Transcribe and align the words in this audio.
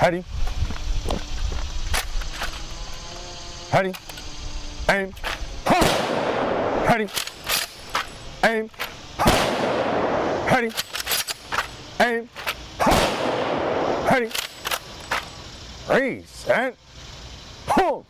Ready? 0.00 0.24
Ready? 3.70 3.92
Aim. 4.88 5.12
Ready? 6.88 7.08
Aim. 8.42 8.70
Ready? 10.46 10.70
Aim. 12.00 12.28
Ready? 14.10 14.30
and 16.48 16.74
Hold. 17.68 18.06